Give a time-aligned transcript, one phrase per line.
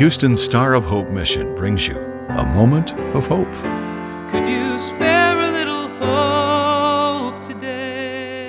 [0.00, 1.98] Houston's Star of Hope mission brings you
[2.30, 3.52] a moment of hope.
[4.30, 8.48] Could you spare a little hope today?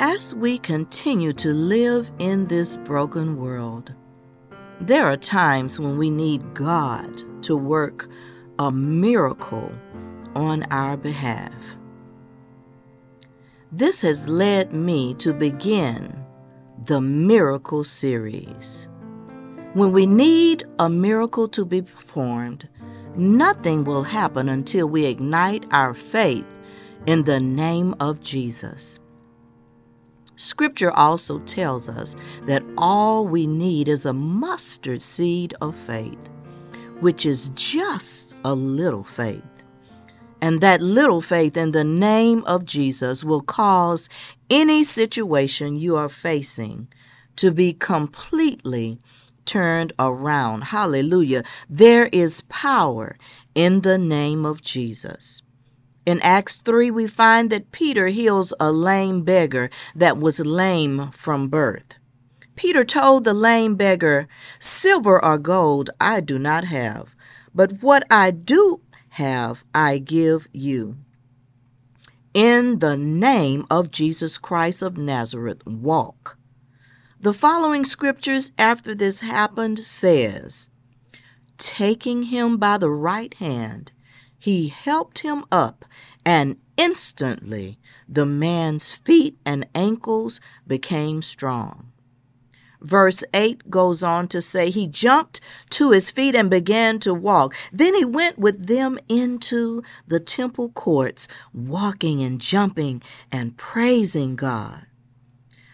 [0.00, 3.92] As we continue to live in this broken world,
[4.80, 8.08] there are times when we need God to work
[8.58, 9.72] a miracle
[10.34, 11.54] on our behalf.
[13.70, 16.24] This has led me to begin
[16.84, 18.86] the Miracle Series.
[19.74, 22.68] When we need a miracle to be performed,
[23.16, 26.46] nothing will happen until we ignite our faith
[27.06, 29.00] in the name of Jesus.
[30.36, 32.14] Scripture also tells us
[32.46, 36.30] that all we need is a mustard seed of faith,
[37.00, 39.42] which is just a little faith.
[40.40, 44.08] And that little faith in the name of Jesus will cause
[44.50, 46.88] any situation you are facing
[47.36, 49.00] to be completely
[49.44, 50.64] turned around.
[50.64, 51.42] Hallelujah.
[51.68, 53.16] There is power
[53.54, 55.42] in the name of Jesus.
[56.04, 61.48] In Acts 3, we find that Peter heals a lame beggar that was lame from
[61.48, 61.96] birth.
[62.56, 64.26] Peter told the lame beggar,
[64.58, 67.14] Silver or gold I do not have,
[67.54, 70.96] but what I do have I give you.
[72.34, 76.36] In the name of Jesus Christ of Nazareth, walk.
[77.18, 80.68] The following scriptures after this happened says,
[81.56, 83.92] Taking him by the right hand,
[84.38, 85.86] he helped him up,
[86.24, 91.92] and instantly the man's feet and ankles became strong.
[92.80, 95.40] Verse 8 goes on to say, He jumped
[95.70, 97.54] to his feet and began to walk.
[97.72, 104.86] Then he went with them into the temple courts, walking and jumping and praising God.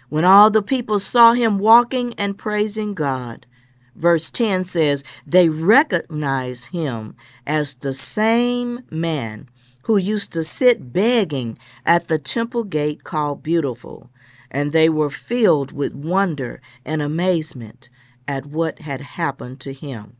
[0.08, 3.46] When all the people saw him walking and praising God,
[3.94, 7.16] verse 10 says, they recognized him
[7.46, 9.48] as the same man
[9.82, 14.10] who used to sit begging at the temple gate called Beautiful
[14.50, 17.88] and they were filled with wonder and amazement
[18.26, 20.16] at what had happened to him.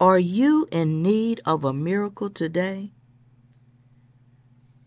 [0.00, 2.92] Are you in need of a miracle today?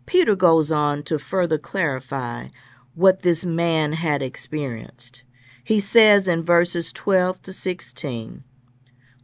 [0.05, 2.47] Peter goes on to further clarify
[2.93, 5.23] what this man had experienced.
[5.63, 8.43] He says in verses 12 to 16,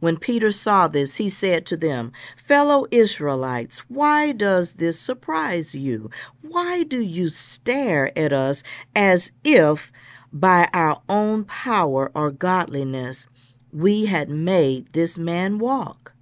[0.04, 6.10] when Peter saw this, he said to them, Fellow Israelites, why does this surprise you?
[6.42, 8.62] Why do you stare at us
[8.94, 9.90] as if
[10.30, 13.28] by our own power or godliness
[13.72, 16.12] we had made this man walk?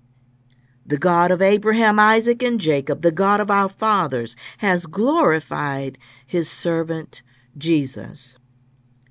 [0.87, 6.49] The God of Abraham, Isaac, and Jacob, the God of our fathers, has glorified his
[6.49, 7.23] servant
[7.59, 8.39] Jesus.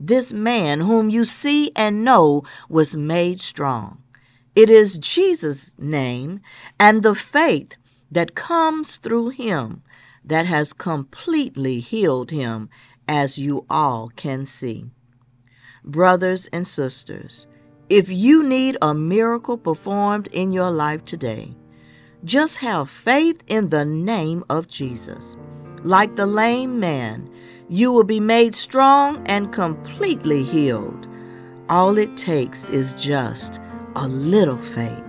[0.00, 4.02] this man whom you see and know was made strong.
[4.56, 6.40] It is Jesus' name
[6.78, 7.76] and the faith
[8.10, 9.82] that comes through him
[10.24, 12.68] that has completely healed him,
[13.06, 14.90] as you all can see.
[15.84, 17.46] Brothers and sisters,
[17.88, 21.56] if you need a miracle performed in your life today,
[22.24, 25.36] just have faith in the name of Jesus.
[25.82, 27.30] Like the lame man,
[27.70, 31.06] you will be made strong and completely healed.
[31.68, 33.60] All it takes is just
[33.94, 35.04] a little faith.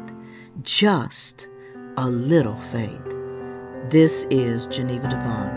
[0.61, 1.47] Just
[1.97, 3.01] a little faith.
[3.89, 5.49] This is Geneva Devon.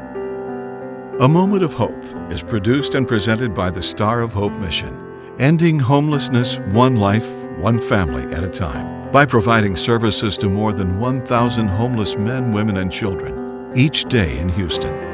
[1.20, 4.98] A Moment of Hope is produced and presented by the Star of Hope mission,
[5.38, 10.99] ending homelessness one life, one family at a time, by providing services to more than
[10.99, 15.13] 1,000 homeless men, women, and children each day in Houston.